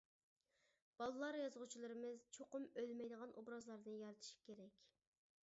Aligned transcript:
بالىلار 1.01 1.37
يازغۇچىلىرىمىز 1.39 2.23
چوقۇم 2.39 2.67
ئۆلمەيدىغان 2.81 3.37
ئوبرازلارنى 3.43 3.95
يارىتىشى 4.01 4.43
كېرەك. 4.51 4.83